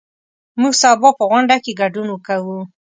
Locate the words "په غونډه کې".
1.19-1.77